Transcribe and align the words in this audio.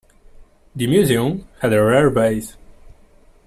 The 0.75 0.87
museum 0.87 1.47
had 1.59 1.73
a 1.73 1.83
rare 1.85 2.09
Vase. 2.09 2.57